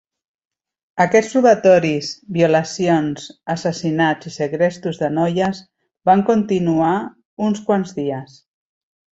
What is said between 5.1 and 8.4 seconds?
noies van continuar uns quants dies.